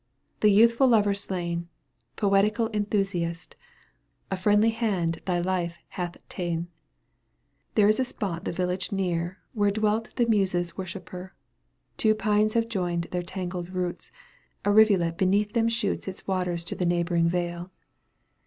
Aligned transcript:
the 0.39 0.49
youthful 0.49 0.87
lover 0.87 1.13
slain, 1.13 1.67
Poetical 2.15 2.69
enthusiast, 2.73 3.55
A 4.31 4.35
friendly 4.35 4.71
hand 4.71 5.21
thy 5.25 5.39
life 5.39 5.77
hath 5.89 6.17
ta'en! 6.27 6.67
There 7.75 7.87
is 7.87 7.99
a 7.99 8.03
spot 8.03 8.43
the 8.43 8.51
village 8.51 8.91
near 8.91 9.37
Where 9.53 9.69
dwelt 9.69 10.15
the 10.15 10.25
Muses' 10.25 10.75
worshipper, 10.75 11.33
•>/, 11.93 11.97
Two 11.97 12.15
pines 12.15 12.55
have 12.55 12.67
joined 12.67 13.09
their 13.11 13.21
tangled 13.21 13.69
roots, 13.69 14.11
A 14.65 14.71
rivulet 14.71 15.19
beneath 15.19 15.53
them 15.53 15.69
shoots 15.69 16.07
Its 16.07 16.25
waters 16.25 16.63
to 16.65 16.75
the 16.75 16.87
neighbouring 16.87 17.27
vale. 17.27 17.69